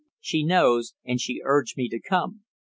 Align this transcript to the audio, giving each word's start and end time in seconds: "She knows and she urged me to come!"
"She 0.19 0.43
knows 0.43 0.95
and 1.05 1.21
she 1.21 1.43
urged 1.45 1.77
me 1.77 1.87
to 1.89 1.99
come!" 2.01 2.41